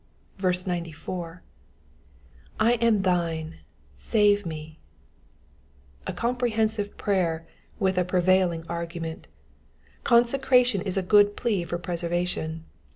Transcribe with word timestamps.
94. 0.41 1.43
'*/ 2.59 2.59
am 2.59 3.03
thine^ 3.03 3.53
save 3.93 4.45
me^ 4.45 4.77
A 6.07 6.11
comprehensive 6.13 6.97
prayer 6.97 7.45
with 7.79 7.99
a 7.99 8.03
prevailing 8.03 8.65
argument. 8.67 9.27
Consecration 10.03 10.81
is 10.81 10.97
a 10.97 11.03
good 11.03 11.37
plea 11.37 11.63
for 11.65 11.77
preservation. 11.77 12.65